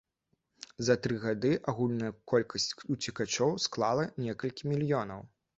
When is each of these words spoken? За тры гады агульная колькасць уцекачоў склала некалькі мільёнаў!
За 0.87 0.95
тры 1.03 1.17
гады 1.25 1.51
агульная 1.73 2.11
колькасць 2.33 2.67
уцекачоў 2.97 3.55
склала 3.67 4.11
некалькі 4.27 4.61
мільёнаў! 4.73 5.27